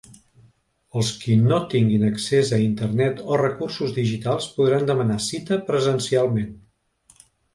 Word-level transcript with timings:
Els 0.99 1.09
qui 1.23 1.35
no 1.41 1.59
tinguin 1.73 2.05
accés 2.07 2.53
a 2.57 2.59
internet 2.63 3.21
o 3.35 3.37
recursos 3.43 3.93
digitals 3.99 4.47
podran 4.57 4.89
demanar 4.93 5.19
cita 5.29 5.59
presencialment. 5.71 6.51